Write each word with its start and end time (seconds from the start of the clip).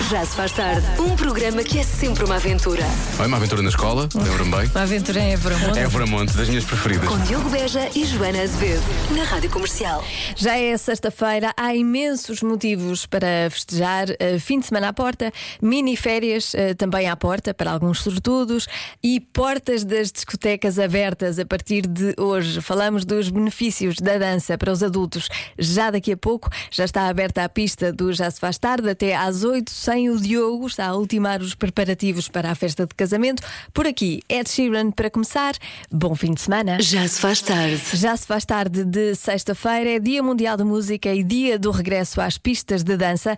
Já 0.00 0.24
se 0.26 0.34
faz 0.34 0.50
tarde. 0.50 0.84
Um 1.00 1.14
programa 1.14 1.62
que 1.62 1.78
é 1.78 1.84
sempre 1.84 2.24
uma 2.24 2.34
aventura. 2.34 2.82
Olha, 3.16 3.28
uma 3.28 3.36
aventura 3.36 3.62
na 3.62 3.68
escola, 3.68 4.08
lembro-me 4.12 4.50
bem. 4.50 4.66
Uma 4.66 4.82
aventura 4.82 5.20
em 5.20 5.32
Evramonte. 5.32 5.78
Évora 5.78 6.04
Monte, 6.04 6.36
das 6.36 6.48
minhas 6.48 6.64
preferidas. 6.64 7.08
Com 7.08 7.16
Diogo 7.20 7.48
Beja 7.48 7.88
e 7.94 8.04
Joana 8.04 8.42
Azevedo. 8.42 8.82
Na 9.16 9.22
Rádio 9.22 9.50
Comercial. 9.50 10.04
Já 10.34 10.58
é 10.58 10.76
sexta-feira, 10.76 11.54
há 11.56 11.76
imensos 11.76 12.42
motivos 12.42 13.06
para 13.06 13.48
festejar. 13.48 14.08
Uh, 14.10 14.40
fim 14.40 14.58
de 14.58 14.66
semana 14.66 14.88
à 14.88 14.92
porta, 14.92 15.32
mini 15.62 15.96
férias 15.96 16.54
uh, 16.54 16.74
também 16.76 17.08
à 17.08 17.14
porta 17.14 17.54
para 17.54 17.70
alguns 17.70 18.00
sortudos 18.00 18.66
e 19.00 19.20
portas 19.20 19.84
das 19.84 20.10
discotecas 20.10 20.76
abertas 20.80 21.38
a 21.38 21.46
partir 21.46 21.86
de 21.86 22.14
hoje. 22.18 22.60
Falamos 22.60 23.04
dos 23.04 23.30
benefícios 23.30 23.96
da 24.00 24.18
dança 24.18 24.58
para 24.58 24.72
os 24.72 24.82
adultos. 24.82 25.28
Já 25.56 25.92
daqui 25.92 26.12
a 26.12 26.16
pouco 26.16 26.50
já 26.68 26.84
está 26.84 27.06
aberta 27.06 27.44
a 27.44 27.48
pista 27.48 27.92
do 27.92 28.12
Já 28.12 28.28
se 28.28 28.40
faz 28.40 28.58
tarde 28.58 28.90
até 28.90 29.14
às 29.14 29.44
8 29.44 29.83
sem 29.84 30.08
o 30.08 30.18
Diogo. 30.18 30.66
Está 30.66 30.86
a 30.86 30.96
ultimar 30.96 31.42
os 31.42 31.54
preparativos 31.54 32.26
para 32.28 32.50
a 32.50 32.54
festa 32.54 32.86
de 32.86 32.94
casamento. 32.94 33.42
Por 33.72 33.86
aqui, 33.86 34.22
Ed 34.28 34.48
Sheeran 34.48 34.90
para 34.90 35.10
começar. 35.10 35.54
Bom 35.90 36.14
fim 36.14 36.32
de 36.32 36.40
semana. 36.40 36.80
Já 36.80 37.06
se 37.06 37.20
faz 37.20 37.42
tarde. 37.42 37.82
Já 37.92 38.16
se 38.16 38.26
faz 38.26 38.46
tarde 38.46 38.82
de 38.84 39.14
sexta-feira, 39.14 39.90
é 39.90 39.98
Dia 39.98 40.22
Mundial 40.22 40.56
de 40.56 40.64
Música 40.64 41.12
e 41.12 41.22
dia 41.22 41.58
do 41.58 41.70
regresso 41.70 42.20
às 42.20 42.38
pistas 42.38 42.82
de 42.82 42.96
dança. 42.96 43.36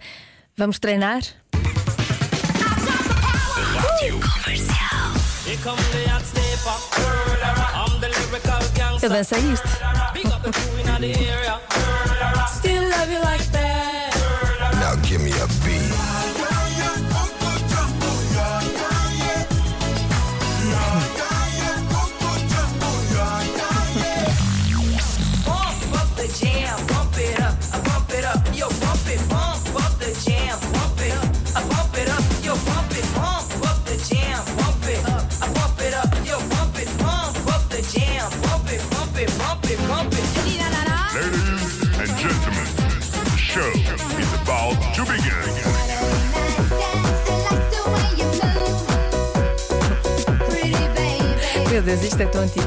Vamos 0.56 0.78
treinar? 0.78 1.22
Here 5.46 5.56
come 5.62 5.76
the 5.92 6.10
hot 6.10 6.24
stepper. 6.24 6.74
I'm 7.72 8.00
the 8.00 8.08
lyrical 8.08 8.58
gangster. 8.74 9.08
Eu 9.08 9.10
dancei 9.10 9.38
isto. 9.52 9.68
Still 12.48 12.82
love 12.82 13.12
you 13.12 13.20
like 13.22 13.44
that. 13.52 13.85
Give 15.16 15.24
me 15.24 15.30
a 15.30 15.46
beat. 15.64 15.80
Bump 25.46 25.94
up 25.94 26.16
the 26.16 26.28
jam, 26.38 26.86
bump 26.86 27.16
it 27.16 27.40
up, 27.40 27.56
bump 27.84 28.10
it 28.10 28.24
up, 28.26 28.44
yo 28.54 28.68
bump 28.68 29.08
it, 29.08 29.28
bump 29.30 29.84
up 29.84 29.98
the 29.98 30.12
jam, 30.22 30.35
Deus, 51.86 52.02
isto 52.02 52.20
é 52.20 52.26
tão 52.26 52.42
antigo. 52.42 52.66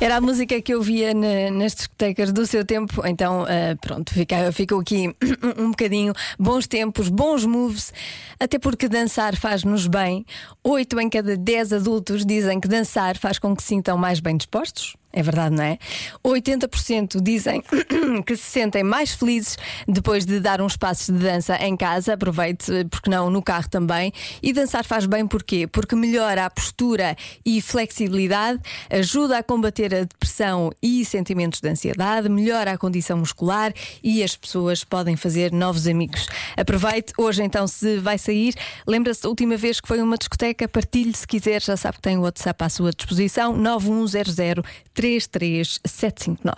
Era 0.00 0.16
a 0.16 0.20
música 0.20 0.60
que 0.60 0.74
eu 0.74 0.82
via 0.82 1.14
na- 1.14 1.50
nas 1.50 1.74
discotecas 1.74 2.30
do 2.32 2.46
seu 2.46 2.64
tempo, 2.64 3.06
então 3.06 3.42
ah, 3.44 3.76
pronto, 3.80 4.12
fica, 4.12 4.52
ficou 4.52 4.80
aqui 4.80 5.14
um 5.56 5.70
bocadinho. 5.70 6.12
Bons 6.38 6.66
tempos, 6.66 7.08
bons 7.08 7.46
moves, 7.46 7.92
até 8.38 8.58
porque 8.58 8.88
dançar 8.88 9.34
faz-nos 9.36 9.86
bem. 9.86 10.26
Oito 10.62 11.00
em 11.00 11.08
cada 11.08 11.36
dez 11.36 11.72
adultos 11.72 12.26
dizem 12.26 12.60
que 12.60 12.68
dançar 12.68 13.16
faz 13.16 13.38
com 13.38 13.56
que 13.56 13.62
se 13.62 13.68
sintam 13.68 13.96
mais 13.96 14.20
bem 14.20 14.36
dispostos. 14.36 14.94
É 15.16 15.22
verdade, 15.22 15.54
não 15.54 15.62
é? 15.62 15.78
80% 16.26 17.22
dizem 17.22 17.62
que 18.26 18.36
se 18.36 18.42
sentem 18.42 18.82
mais 18.82 19.14
felizes 19.14 19.56
depois 19.86 20.26
de 20.26 20.40
dar 20.40 20.60
uns 20.60 20.76
passos 20.76 21.06
de 21.06 21.20
dança 21.20 21.56
em 21.64 21.76
casa. 21.76 22.14
Aproveite, 22.14 22.84
porque 22.90 23.08
não, 23.08 23.30
no 23.30 23.40
carro 23.40 23.68
também. 23.68 24.12
E 24.42 24.52
dançar 24.52 24.84
faz 24.84 25.06
bem 25.06 25.24
porquê? 25.24 25.68
Porque 25.68 25.94
melhora 25.94 26.44
a 26.46 26.50
postura 26.50 27.16
e 27.46 27.62
flexibilidade, 27.62 28.60
ajuda 28.90 29.38
a 29.38 29.42
combater 29.44 29.94
a 29.94 30.00
depressão 30.00 30.72
e 30.82 31.04
sentimentos 31.04 31.60
de 31.60 31.68
ansiedade, 31.68 32.28
melhora 32.28 32.72
a 32.72 32.78
condição 32.78 33.16
muscular 33.16 33.72
e 34.02 34.20
as 34.20 34.36
pessoas 34.36 34.82
podem 34.82 35.16
fazer 35.16 35.52
novos 35.52 35.86
amigos. 35.86 36.26
Aproveite, 36.56 37.12
hoje 37.16 37.44
então, 37.44 37.68
se 37.68 37.98
vai 37.98 38.18
sair, 38.18 38.52
lembra-se 38.84 39.22
da 39.22 39.28
última 39.28 39.56
vez 39.56 39.80
que 39.80 39.86
foi 39.86 40.02
uma 40.02 40.18
discoteca, 40.18 40.66
partilhe 40.66 41.14
se 41.16 41.24
quiser, 41.24 41.62
já 41.62 41.76
sabe 41.76 41.98
que 41.98 42.02
tem 42.02 42.18
o 42.18 42.22
WhatsApp 42.22 42.64
à 42.64 42.68
sua 42.68 42.90
disposição, 42.90 43.56
9100 43.56 44.64
33759. 45.04 46.54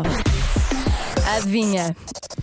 Adivinha, 1.37 1.97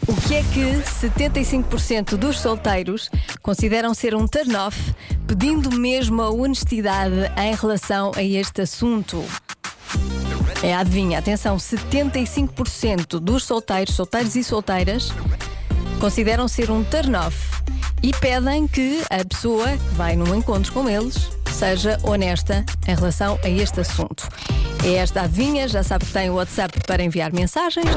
o 0.05 0.13
que 0.13 0.35
é 0.35 0.43
que 0.43 1.07
75% 1.07 2.17
dos 2.17 2.41
solteiros 2.41 3.09
consideram 3.41 3.93
ser 3.93 4.13
um 4.13 4.27
turn-off, 4.27 4.93
pedindo 5.25 5.71
mesmo 5.71 6.21
a 6.21 6.29
honestidade 6.29 7.15
em 7.37 7.55
relação 7.55 8.11
a 8.15 8.21
este 8.21 8.63
assunto? 8.63 9.23
É, 10.61 10.75
adivinha, 10.75 11.19
atenção, 11.19 11.55
75% 11.55 13.19
dos 13.19 13.45
solteiros, 13.45 13.95
solteiros 13.95 14.35
e 14.35 14.43
solteiras, 14.43 15.09
consideram 16.01 16.49
ser 16.49 16.69
um 16.69 16.83
turn-off 16.83 17.37
e 18.01 18.11
pedem 18.11 18.67
que 18.67 19.01
a 19.09 19.23
pessoa 19.23 19.69
que 19.77 19.95
vai 19.95 20.17
num 20.17 20.35
encontro 20.35 20.73
com 20.73 20.89
eles 20.89 21.29
seja 21.53 21.97
honesta 22.03 22.65
em 22.85 22.95
relação 22.95 23.39
a 23.41 23.49
este 23.49 23.79
assunto. 23.79 24.27
É 24.85 24.95
esta 24.95 25.21
adivinha, 25.21 25.65
já 25.65 25.81
sabe 25.81 26.05
que 26.05 26.11
tem 26.11 26.29
o 26.29 26.33
WhatsApp 26.33 26.77
para 26.85 27.01
enviar 27.01 27.31
mensagens. 27.31 27.87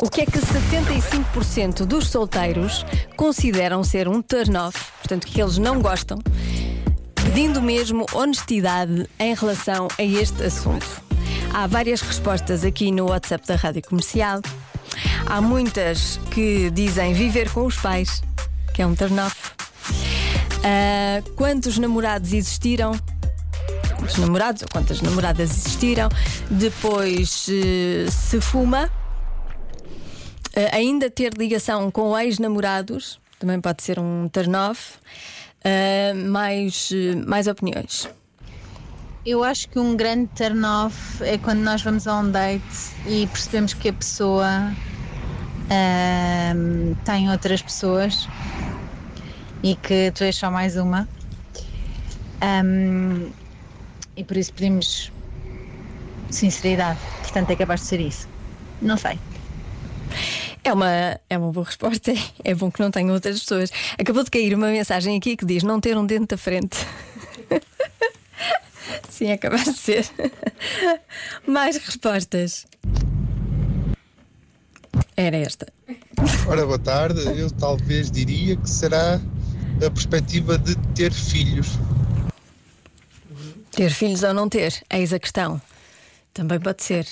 O 0.00 0.08
que 0.08 0.22
é 0.22 0.26
que 0.26 0.38
75% 0.38 1.84
dos 1.84 2.08
solteiros 2.08 2.86
consideram 3.14 3.84
ser 3.84 4.08
um 4.08 4.22
turn-off, 4.22 4.78
portanto, 4.98 5.26
que 5.26 5.42
eles 5.42 5.58
não 5.58 5.82
gostam, 5.82 6.18
pedindo 7.14 7.60
mesmo 7.60 8.06
honestidade 8.14 9.06
em 9.18 9.34
relação 9.34 9.86
a 9.98 10.02
este 10.02 10.44
assunto? 10.44 11.02
Há 11.52 11.66
várias 11.66 12.00
respostas 12.00 12.64
aqui 12.64 12.90
no 12.90 13.10
WhatsApp 13.10 13.46
da 13.46 13.56
Rádio 13.56 13.82
Comercial. 13.82 14.40
Há 15.26 15.42
muitas 15.42 16.18
que 16.30 16.70
dizem 16.70 17.12
viver 17.12 17.50
com 17.50 17.66
os 17.66 17.76
pais, 17.76 18.22
que 18.72 18.80
é 18.80 18.86
um 18.86 18.94
turn-off. 18.94 19.36
Ah, 20.64 21.22
quantos 21.36 21.76
namorados 21.76 22.32
existiram? 22.32 22.92
Quantos 24.10 24.18
namorados 24.18 24.62
ou 24.62 24.68
quantas 24.68 25.00
namoradas 25.00 25.50
existiram? 25.50 26.08
Depois 26.50 27.46
eh, 27.48 28.10
se 28.10 28.40
fuma. 28.40 28.90
Ah, 30.56 30.76
ainda 30.76 31.08
ter 31.08 31.32
ligação 31.34 31.90
com 31.92 32.18
ex-namorados 32.18 33.20
também 33.38 33.60
pode 33.60 33.82
ser 33.82 34.00
um 34.00 34.28
turn-off. 34.28 34.98
Ah, 35.64 36.12
mais, 36.14 36.90
eh, 36.92 37.14
mais 37.24 37.46
opiniões. 37.46 38.08
Eu 39.24 39.44
acho 39.44 39.68
que 39.68 39.78
um 39.78 39.96
grande 39.96 40.28
turn 40.34 40.64
off 40.64 41.22
é 41.22 41.38
quando 41.38 41.60
nós 41.60 41.80
vamos 41.82 42.08
a 42.08 42.18
um 42.18 42.30
date 42.30 42.62
e 43.06 43.28
percebemos 43.28 43.74
que 43.74 43.90
a 43.90 43.92
pessoa 43.92 44.72
ahm, 45.70 46.94
tem 47.04 47.30
outras 47.30 47.62
pessoas 47.62 48.28
e 49.62 49.76
que 49.76 50.10
tu 50.12 50.24
és 50.24 50.34
só 50.34 50.50
mais 50.50 50.76
uma. 50.76 51.08
Ahm, 52.40 53.30
e 54.16 54.24
por 54.24 54.36
isso 54.36 54.52
pedimos 54.52 55.12
sinceridade. 56.30 56.98
Portanto, 57.22 57.50
é 57.50 57.56
capaz 57.56 57.80
de 57.80 57.86
ser 57.86 58.00
isso. 58.00 58.28
Não 58.80 58.96
sei. 58.96 59.18
É 60.62 60.72
uma, 60.72 61.20
é 61.28 61.38
uma 61.38 61.52
boa 61.52 61.66
resposta. 61.66 62.12
É 62.44 62.54
bom 62.54 62.70
que 62.70 62.80
não 62.80 62.90
tenham 62.90 63.12
outras 63.14 63.40
pessoas. 63.40 63.70
Acabou 63.98 64.22
de 64.22 64.30
cair 64.30 64.54
uma 64.54 64.68
mensagem 64.68 65.16
aqui 65.16 65.36
que 65.36 65.44
diz 65.44 65.62
não 65.62 65.80
ter 65.80 65.96
um 65.96 66.04
dente 66.04 66.26
da 66.26 66.36
frente. 66.36 66.76
Sim, 69.08 69.28
é 69.28 69.36
capaz 69.36 69.64
de 69.64 69.78
ser. 69.78 70.06
Mais 71.46 71.76
respostas. 71.76 72.66
Era 75.16 75.36
esta. 75.36 75.66
Ora, 76.46 76.64
boa 76.64 76.78
tarde. 76.78 77.20
Eu 77.38 77.50
talvez 77.50 78.10
diria 78.10 78.56
que 78.56 78.68
será 78.68 79.20
a 79.84 79.90
perspectiva 79.90 80.58
de 80.58 80.76
ter 80.94 81.12
filhos. 81.12 81.78
Ter 83.72 83.90
filhos 83.90 84.22
ou 84.22 84.34
não 84.34 84.48
ter? 84.48 84.82
Eis 84.90 85.12
a 85.12 85.18
questão. 85.18 85.60
Também 86.34 86.58
pode 86.60 86.82
ser. 86.82 87.06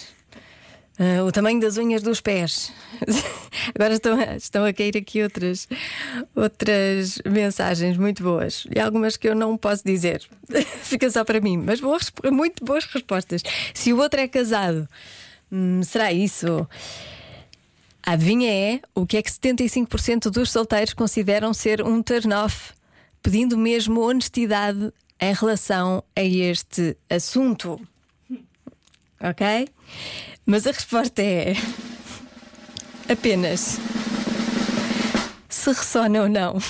Ah, 0.99 1.23
o 1.25 1.31
tamanho 1.31 1.61
das 1.61 1.77
unhas 1.77 2.03
dos 2.03 2.21
pés. 2.21 2.73
Agora 3.75 3.95
estão, 3.95 4.19
a- 4.19 4.37
estão 4.37 4.65
a 4.65 4.73
cair 4.73 4.97
aqui 4.97 5.23
outras, 5.23 5.69
outras 6.35 7.21
mensagens 7.25 7.97
muito 7.97 8.23
boas. 8.23 8.67
E 8.75 8.81
algumas 8.81 9.17
que 9.17 9.29
eu 9.29 9.35
não 9.35 9.57
posso 9.57 9.85
dizer. 9.85 10.23
Fica 10.83 11.09
só 11.11 11.25
para 11.25 11.41
mim. 11.41 11.57
Mas 11.57 11.81
boas, 11.81 12.11
muito 12.33 12.65
boas 12.65 12.85
respostas. 12.85 13.43
Se 13.73 13.93
o 13.93 13.99
outro 14.01 14.21
é 14.21 14.27
casado, 14.27 14.89
hum, 15.53 15.83
será 15.85 16.13
isso? 16.13 16.69
A 18.05 18.13
adivinha 18.13 18.51
é 18.53 18.81
o 18.95 19.07
que 19.07 19.17
é 19.19 19.23
que 19.23 19.31
75% 19.31 20.31
dos 20.31 20.51
solteiros 20.51 20.95
consideram 20.95 21.53
ser 21.55 21.83
um 21.83 22.03
turn-off, 22.03 22.73
pedindo 23.23 23.57
mesmo 23.57 24.01
honestidade 24.01 24.93
em 25.21 25.33
relação 25.33 26.03
a 26.15 26.23
este 26.23 26.97
assunto. 27.09 27.81
ok? 29.21 29.69
Mas 30.47 30.67
a 30.67 30.73
resposta 30.73 31.23
é 31.23 31.55
apenas 33.11 33.79
se 35.49 35.71
ressona 35.71 36.23
ou 36.23 36.29
não. 36.29 36.59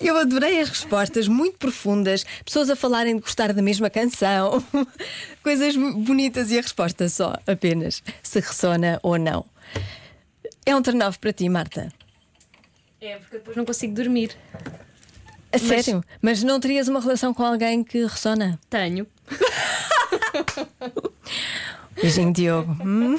Eu 0.00 0.16
adorei 0.16 0.60
as 0.60 0.68
respostas, 0.68 1.28
muito 1.28 1.58
profundas, 1.58 2.24
pessoas 2.44 2.68
a 2.68 2.74
falarem 2.74 3.14
de 3.14 3.20
gostar 3.22 3.52
da 3.52 3.62
mesma 3.62 3.88
canção, 3.88 4.62
coisas 5.44 5.76
bonitas 5.76 6.50
e 6.50 6.58
a 6.58 6.60
resposta 6.60 7.08
só, 7.08 7.38
apenas 7.46 8.02
se 8.20 8.40
ressona 8.40 8.98
ou 9.00 9.16
não. 9.16 9.46
É 10.66 10.74
um 10.74 10.82
turn 10.82 10.98
para 11.20 11.32
ti, 11.32 11.48
Marta. 11.48 11.92
É, 13.00 13.16
porque 13.16 13.38
depois 13.38 13.56
não 13.56 13.64
consigo 13.64 13.94
dormir. 13.94 14.36
A 15.52 15.58
sério? 15.58 16.02
Mas 16.20 16.42
não 16.42 16.58
terias 16.58 16.88
uma 16.88 17.00
relação 17.00 17.34
com 17.34 17.42
alguém 17.42 17.84
que 17.84 18.02
ressona? 18.02 18.58
Tenho. 18.70 19.06
Beijinho, 22.00 22.32
Diogo. 22.32 22.76
Hum? 22.84 23.18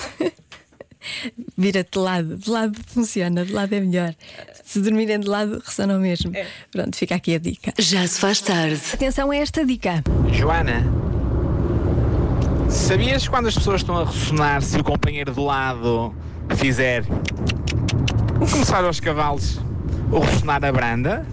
Vira-te 1.57 1.91
de 1.91 1.99
lado, 1.99 2.37
de 2.37 2.49
lado 2.49 2.79
funciona, 2.87 3.45
de 3.45 3.51
lado 3.51 3.73
é 3.73 3.79
melhor. 3.79 4.15
Se 4.63 4.79
dormirem 4.79 5.19
de 5.19 5.27
lado, 5.27 5.61
ressonam 5.63 5.99
mesmo. 5.99 6.31
Pronto, 6.71 6.95
fica 6.95 7.15
aqui 7.15 7.35
a 7.35 7.39
dica. 7.39 7.73
Já 7.77 8.07
se 8.07 8.19
faz 8.19 8.41
tarde. 8.41 8.81
Atenção 8.93 9.29
a 9.29 9.35
esta 9.35 9.65
dica. 9.65 10.03
Joana, 10.31 10.83
sabias 12.69 13.27
quando 13.27 13.47
as 13.47 13.55
pessoas 13.55 13.81
estão 13.81 13.97
a 13.97 14.05
ressonar 14.05 14.61
se 14.61 14.77
o 14.77 14.83
companheiro 14.83 15.33
do 15.33 15.43
lado 15.43 16.15
fizer 16.55 17.03
começar 18.51 18.83
aos 18.83 18.99
cavalos 18.99 19.59
ou 20.11 20.21
ressonar 20.21 20.63
a 20.63 20.71
branda? 20.71 21.25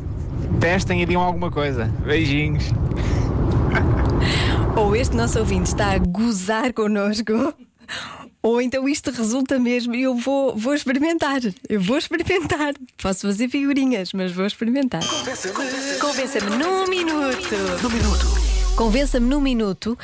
Testem 0.61 1.03
e 1.03 1.07
digam 1.07 1.23
alguma 1.23 1.51
coisa. 1.51 1.87
Beijinhos. 2.05 2.65
Ou 4.77 4.95
este 4.95 5.17
nosso 5.17 5.39
ouvinte 5.39 5.69
está 5.69 5.93
a 5.93 5.99
gozar 5.99 6.73
connosco, 6.73 7.55
ou 8.43 8.61
então 8.61 8.89
isto 8.89 9.11
resulta 9.11 9.59
mesmo 9.59 9.95
e 9.95 10.03
eu 10.03 10.15
vou, 10.15 10.57
vou 10.57 10.75
experimentar. 10.75 11.41
Eu 11.69 11.81
vou 11.81 11.99
experimentar. 11.99 12.75
Posso 13.03 13.27
fazer 13.27 13.49
figurinhas, 13.49 14.13
mas 14.13 14.33
vou 14.33 14.47
experimentar. 14.47 15.03
Convença-me 16.01 16.57
num 16.57 16.87
minuto. 16.89 17.55
Num 17.83 17.91
minuto. 17.91 18.27
Convença-me 18.77 19.29
num 19.29 19.41
minuto 19.41 19.99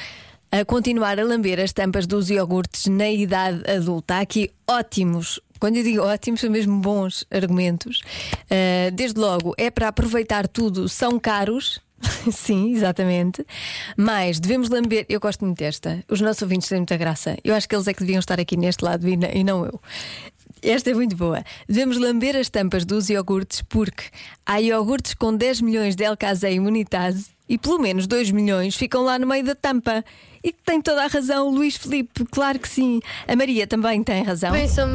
a 0.61 0.65
continuar 0.65 1.19
a 1.19 1.25
lamber 1.25 1.59
as 1.61 1.73
tampas 1.73 2.07
dos 2.07 2.31
iogurtes 2.31 2.87
na 2.87 3.09
idade 3.11 3.63
adulta. 3.71 4.15
Há 4.17 4.21
aqui 4.21 4.51
ótimos. 4.67 5.41
Quando 5.59 5.77
eu 5.77 5.83
digo 5.83 6.03
ótimos, 6.03 6.41
são 6.41 6.51
mesmo 6.51 6.79
bons 6.81 7.25
argumentos. 7.31 8.01
Uh, 8.45 8.91
desde 8.93 9.19
logo, 9.19 9.55
é 9.59 9.71
para 9.71 9.89
aproveitar 9.89 10.47
tudo, 10.49 10.89
são 10.89 11.19
caros. 11.19 11.81
Sim, 12.31 12.75
exatamente. 12.75 13.45
Mas 13.97 14.39
devemos 14.39 14.69
lamber. 14.69 15.07
Eu 15.09 15.19
gosto 15.19 15.45
muito 15.45 15.59
desta. 15.59 16.05
Os 16.11 16.21
nossos 16.21 16.43
ouvintes 16.43 16.69
têm 16.69 16.79
muita 16.79 16.97
graça. 16.97 17.37
Eu 17.43 17.55
acho 17.55 17.69
que 17.69 17.75
eles 17.75 17.89
é 17.89 17.95
que 17.95 18.01
deviam 18.01 18.19
estar 18.19 18.39
aqui 18.39 18.57
neste 18.57 18.85
lado 18.85 19.09
e 19.09 19.45
não- 19.45 19.65
eu. 19.65 19.81
Esta 20.69 20.91
é 20.91 20.95
muito 20.95 21.15
boa. 21.15 21.45
Devemos 21.69 21.97
lamber 21.97 22.35
as 22.35 22.51
tampas 22.51 22.85
dos 22.85 23.09
iogurtes 23.09 23.63
porque 23.63 24.03
há 24.45 24.61
iogurtes 24.61 25.15
com 25.15 25.33
10 25.33 25.61
milhões 25.61 25.95
de 25.95 26.03
LKZ 26.03 26.43
imunitase 26.51 27.29
e 27.49 27.57
pelo 27.57 27.79
menos 27.79 28.09
2 28.09 28.33
milhões 28.33 28.75
ficam 28.75 29.05
lá 29.05 29.17
no 29.17 29.29
meio 29.29 29.45
da 29.45 29.55
tampa. 29.55 30.05
E 30.43 30.53
tem 30.53 30.83
toda 30.83 31.05
a 31.05 31.07
razão, 31.07 31.51
Luís 31.51 31.77
Filipe, 31.77 32.25
claro 32.33 32.59
que 32.59 32.69
sim. 32.69 33.01
A 33.29 33.37
Maria 33.37 33.65
também 33.65 34.03
tem 34.03 34.25
razão. 34.25 34.51
Pensam 34.51 34.89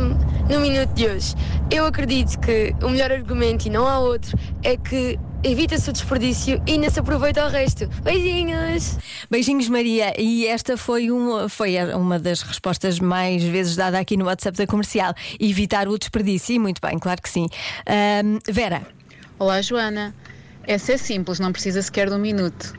no 0.49 0.59
minuto 0.59 0.93
de 0.93 1.07
hoje. 1.07 1.35
Eu 1.71 1.85
acredito 1.85 2.37
que 2.41 2.75
o 2.83 2.89
melhor 2.89 3.09
argumento, 3.09 3.65
e 3.65 3.69
não 3.69 3.87
há 3.87 3.97
outro, 3.97 4.37
é 4.63 4.75
que 4.75 5.17
evita-se 5.43 5.89
o 5.89 5.93
desperdício 5.93 6.61
e 6.67 6.73
ainda 6.73 6.89
se 6.89 6.99
aproveita 6.99 7.45
o 7.45 7.49
resto. 7.49 7.87
Beijinhos! 8.03 8.97
Beijinhos, 9.29 9.67
Maria. 9.67 10.13
E 10.19 10.45
esta 10.47 10.77
foi, 10.77 11.11
um, 11.11 11.49
foi 11.49 11.77
uma 11.93 12.19
das 12.19 12.41
respostas 12.41 12.99
mais 12.99 13.43
vezes 13.43 13.75
dada 13.75 13.99
aqui 13.99 14.15
no 14.15 14.25
WhatsApp 14.25 14.57
da 14.57 14.67
comercial. 14.67 15.13
Evitar 15.39 15.87
o 15.87 15.97
desperdício. 15.97 16.55
E 16.55 16.59
muito 16.59 16.79
bem, 16.81 16.99
claro 16.99 17.21
que 17.21 17.29
sim. 17.29 17.47
Ahm, 17.87 18.39
Vera. 18.47 18.81
Olá, 19.39 19.61
Joana. 19.61 20.13
Essa 20.67 20.93
é 20.93 20.97
simples, 20.97 21.39
não 21.39 21.51
precisa 21.51 21.81
sequer 21.81 22.07
de 22.07 22.15
um 22.15 22.19
minuto. 22.19 22.75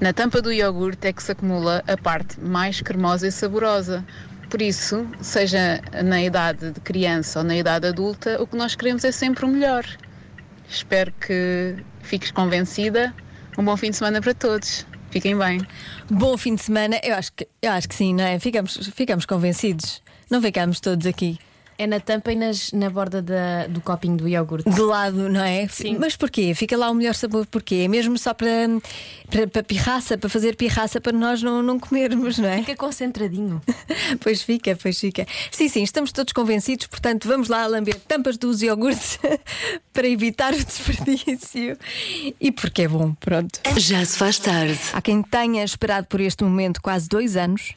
Na 0.00 0.12
tampa 0.12 0.40
do 0.40 0.50
iogurte 0.50 1.06
é 1.06 1.12
que 1.12 1.22
se 1.22 1.32
acumula 1.32 1.84
a 1.86 1.96
parte 1.96 2.40
mais 2.40 2.80
cremosa 2.80 3.28
e 3.28 3.32
saborosa. 3.32 4.04
Por 4.48 4.62
isso, 4.62 5.06
seja 5.20 5.80
na 6.04 6.22
idade 6.22 6.70
de 6.70 6.80
criança 6.80 7.40
ou 7.40 7.44
na 7.44 7.56
idade 7.56 7.86
adulta, 7.86 8.40
o 8.40 8.46
que 8.46 8.56
nós 8.56 8.74
queremos 8.74 9.04
é 9.04 9.12
sempre 9.12 9.44
o 9.44 9.48
melhor. 9.48 9.84
Espero 10.68 11.12
que 11.12 11.76
fiques 12.02 12.30
convencida. 12.30 13.14
Um 13.56 13.64
bom 13.64 13.76
fim 13.76 13.90
de 13.90 13.96
semana 13.96 14.20
para 14.20 14.34
todos. 14.34 14.86
Fiquem 15.10 15.36
bem. 15.38 15.60
Bom 16.10 16.36
fim 16.36 16.56
de 16.56 16.62
semana. 16.62 17.00
Eu 17.02 17.14
acho 17.14 17.32
que, 17.32 17.46
eu 17.62 17.70
acho 17.70 17.88
que 17.88 17.94
sim, 17.94 18.12
não 18.14 18.24
é? 18.24 18.38
Ficamos, 18.38 18.90
ficamos 18.94 19.24
convencidos. 19.24 20.02
Não 20.30 20.42
ficamos 20.42 20.80
todos 20.80 21.06
aqui. 21.06 21.38
É 21.76 21.86
na 21.86 21.98
tampa 22.00 22.32
e 22.32 22.36
nas- 22.36 22.70
na 22.72 22.88
borda 22.88 23.20
da- 23.20 23.66
do 23.66 23.80
copinho 23.80 24.16
do 24.16 24.28
iogurte. 24.28 24.68
De 24.70 24.80
lado, 24.80 25.28
não 25.28 25.42
é? 25.42 25.66
Sim. 25.68 25.96
Mas 25.98 26.14
porquê? 26.16 26.54
Fica 26.54 26.76
lá 26.76 26.90
o 26.90 26.94
melhor 26.94 27.14
sabor 27.14 27.46
porquê? 27.46 27.82
É 27.84 27.88
mesmo 27.88 28.16
só 28.16 28.32
para, 28.32 28.48
para, 29.30 29.46
para 29.48 29.62
pirraça, 29.62 30.16
para 30.16 30.28
fazer 30.30 30.54
pirraça 30.56 31.00
para 31.00 31.12
nós 31.12 31.42
não, 31.42 31.62
não 31.62 31.78
comermos, 31.80 32.38
não 32.38 32.48
é? 32.48 32.58
Fica 32.58 32.76
concentradinho. 32.76 33.60
Pois 34.20 34.42
fica, 34.42 34.76
pois 34.80 34.98
fica. 34.98 35.26
Sim, 35.50 35.68
sim, 35.68 35.82
estamos 35.82 36.12
todos 36.12 36.32
convencidos, 36.32 36.86
portanto, 36.86 37.26
vamos 37.26 37.48
lá 37.48 37.66
lamber 37.66 37.96
tampas 38.00 38.36
dos 38.36 38.62
iogurtes 38.62 39.18
para 39.92 40.06
evitar 40.08 40.52
o 40.54 40.64
desperdício. 40.64 41.76
E 42.40 42.52
porque 42.52 42.82
é 42.82 42.88
bom, 42.88 43.12
pronto. 43.14 43.60
Já 43.76 44.04
se 44.04 44.16
faz 44.16 44.38
tarde. 44.38 44.78
Há 44.92 45.00
quem 45.02 45.22
tenha 45.22 45.64
esperado 45.64 46.06
por 46.06 46.20
este 46.20 46.44
momento 46.44 46.80
quase 46.80 47.08
dois 47.08 47.36
anos. 47.36 47.72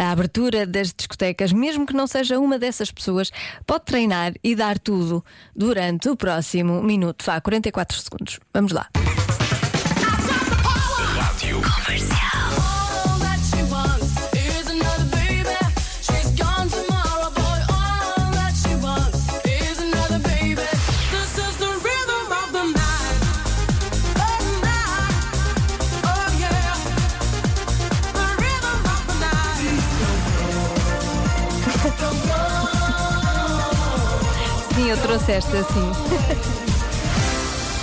A 0.00 0.12
abertura 0.12 0.66
das 0.66 0.94
discotecas, 0.94 1.52
mesmo 1.52 1.84
que 1.86 1.92
não 1.92 2.06
seja 2.06 2.38
uma 2.38 2.58
dessas 2.58 2.90
pessoas, 2.90 3.30
pode 3.66 3.84
treinar 3.84 4.32
e 4.42 4.54
dar 4.54 4.78
tudo 4.78 5.22
durante 5.54 6.08
o 6.08 6.16
próximo 6.16 6.82
minuto. 6.82 7.22
Vá, 7.22 7.38
44 7.38 8.00
segundos. 8.00 8.40
Vamos 8.50 8.72
lá. 8.72 8.88
Rádio 11.16 11.60
Sim, 35.30 35.92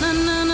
eu 0.02 0.47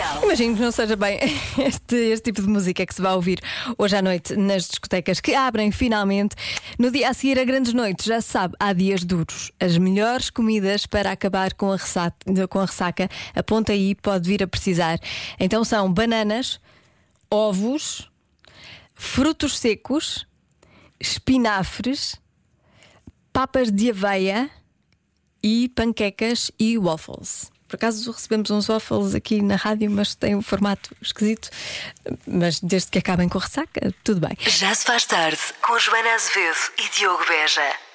Comercial. 0.00 0.24
Imagino 0.24 0.56
que 0.56 0.62
não 0.62 0.72
seja 0.72 0.96
bem 0.96 1.18
este, 1.58 1.94
este 1.94 2.24
tipo 2.24 2.42
de 2.42 2.48
música 2.48 2.84
que 2.86 2.94
se 2.94 3.02
vai 3.02 3.12
ouvir 3.12 3.40
hoje 3.76 3.96
à 3.96 4.02
noite 4.02 4.34
nas 4.34 4.66
discotecas 4.66 5.20
que 5.20 5.34
abrem 5.34 5.70
finalmente. 5.70 6.34
No 6.78 6.90
dia 6.90 7.10
a 7.10 7.14
seguir 7.14 7.38
a 7.38 7.44
grandes 7.44 7.72
noites, 7.74 8.06
já 8.06 8.20
se 8.20 8.28
sabe, 8.28 8.54
há 8.58 8.72
dias 8.72 9.04
duros. 9.04 9.52
As 9.60 9.76
melhores 9.76 10.30
comidas 10.30 10.86
para 10.86 11.12
acabar 11.12 11.54
com 11.54 11.72
a, 11.72 11.76
ressaca, 11.76 12.48
com 12.48 12.58
a 12.58 12.64
ressaca, 12.64 13.08
aponta 13.34 13.72
aí, 13.72 13.94
pode 13.94 14.28
vir 14.28 14.42
a 14.42 14.48
precisar. 14.48 14.98
Então 15.38 15.64
são 15.64 15.92
bananas, 15.92 16.60
ovos, 17.30 18.10
frutos 18.94 19.58
secos, 19.58 20.26
espinafres, 20.98 22.16
papas 23.32 23.70
de 23.70 23.90
aveia 23.90 24.50
e 25.42 25.68
panquecas 25.68 26.50
e 26.58 26.78
waffles. 26.78 27.50
Por 27.70 27.76
acaso 27.76 28.10
recebemos 28.10 28.50
uns 28.50 28.66
waffles 28.66 29.14
aqui 29.14 29.40
na 29.40 29.54
rádio, 29.54 29.88
mas 29.88 30.16
tem 30.16 30.34
um 30.34 30.42
formato 30.42 30.90
esquisito. 31.00 31.50
Mas 32.26 32.58
desde 32.58 32.90
que 32.90 32.98
acabem 32.98 33.28
com 33.28 33.38
a 33.38 33.40
ressaca, 33.40 33.94
tudo 34.02 34.26
bem. 34.26 34.36
Já 34.40 34.74
se 34.74 34.84
faz 34.84 35.04
tarde 35.06 35.38
com 35.62 35.78
Joana 35.78 36.14
Azevedo 36.14 36.58
e 36.78 36.98
Diogo 36.98 37.24
Beja. 37.26 37.89